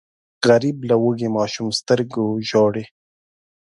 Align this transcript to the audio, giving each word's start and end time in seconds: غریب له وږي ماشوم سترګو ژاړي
غریب 0.47 0.77
له 0.89 0.95
وږي 1.03 1.29
ماشوم 1.37 1.67
سترګو 1.79 2.25
ژاړي 2.49 2.85